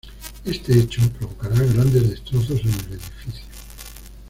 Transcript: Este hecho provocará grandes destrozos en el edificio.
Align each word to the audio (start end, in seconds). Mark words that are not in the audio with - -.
Este 0.45 0.75
hecho 0.79 0.99
provocará 1.11 1.53
grandes 1.53 2.09
destrozos 2.09 2.59
en 2.61 2.69
el 2.69 2.93
edificio. 2.93 3.43